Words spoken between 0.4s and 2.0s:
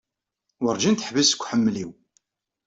Werǧin teḥbis deg uḥemmel-iw.